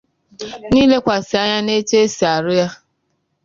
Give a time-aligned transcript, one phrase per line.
[0.71, 2.67] n'ilekwasị anya n'etu e si arụ ya.